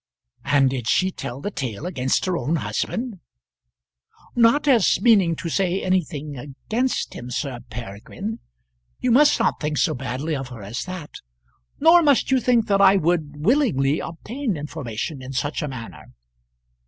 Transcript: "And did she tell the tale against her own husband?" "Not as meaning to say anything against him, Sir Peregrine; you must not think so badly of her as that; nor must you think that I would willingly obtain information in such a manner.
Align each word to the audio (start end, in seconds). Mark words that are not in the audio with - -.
"And 0.45 0.71
did 0.71 0.87
she 0.87 1.11
tell 1.11 1.41
the 1.41 1.51
tale 1.51 1.85
against 1.85 2.25
her 2.25 2.35
own 2.35 2.55
husband?" 2.55 3.19
"Not 4.35 4.67
as 4.67 4.99
meaning 4.99 5.35
to 5.35 5.47
say 5.47 5.83
anything 5.83 6.35
against 6.39 7.13
him, 7.13 7.29
Sir 7.29 7.59
Peregrine; 7.69 8.39
you 8.99 9.11
must 9.11 9.39
not 9.39 9.59
think 9.59 9.77
so 9.77 9.93
badly 9.93 10.35
of 10.35 10.47
her 10.47 10.63
as 10.63 10.85
that; 10.85 11.11
nor 11.79 12.01
must 12.01 12.31
you 12.31 12.39
think 12.39 12.65
that 12.65 12.81
I 12.81 12.95
would 12.97 13.45
willingly 13.45 13.99
obtain 13.99 14.57
information 14.57 15.21
in 15.21 15.33
such 15.33 15.61
a 15.61 15.67
manner. 15.67 16.07